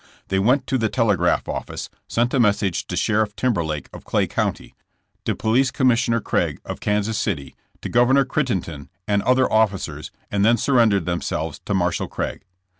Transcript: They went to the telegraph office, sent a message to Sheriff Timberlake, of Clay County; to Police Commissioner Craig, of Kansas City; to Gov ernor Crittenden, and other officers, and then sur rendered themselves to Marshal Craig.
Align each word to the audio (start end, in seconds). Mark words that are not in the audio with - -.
They 0.29 0.39
went 0.39 0.65
to 0.65 0.79
the 0.79 0.89
telegraph 0.89 1.47
office, 1.47 1.87
sent 2.07 2.33
a 2.33 2.39
message 2.39 2.87
to 2.87 2.95
Sheriff 2.97 3.35
Timberlake, 3.35 3.87
of 3.93 4.03
Clay 4.03 4.25
County; 4.25 4.73
to 5.25 5.35
Police 5.35 5.69
Commissioner 5.69 6.19
Craig, 6.19 6.59
of 6.65 6.79
Kansas 6.79 7.19
City; 7.19 7.53
to 7.83 7.87
Gov 7.87 8.07
ernor 8.09 8.27
Crittenden, 8.27 8.89
and 9.07 9.21
other 9.21 9.45
officers, 9.53 10.09
and 10.31 10.43
then 10.43 10.57
sur 10.57 10.73
rendered 10.73 11.05
themselves 11.05 11.59
to 11.65 11.75
Marshal 11.75 12.07
Craig. 12.07 12.45